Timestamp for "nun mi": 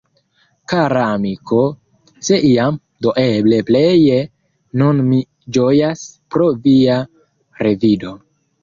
4.83-5.23